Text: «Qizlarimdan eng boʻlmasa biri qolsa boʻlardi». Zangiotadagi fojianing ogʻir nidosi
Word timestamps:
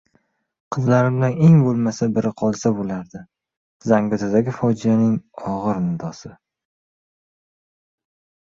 «Qizlarimdan 0.75 1.35
eng 1.47 1.57
boʻlmasa 1.65 2.07
biri 2.15 2.31
qolsa 2.41 2.71
boʻlardi». 2.79 3.21
Zangiotadagi 3.91 4.57
fojianing 4.63 5.15
ogʻir 5.53 5.81
nidosi 5.91 6.33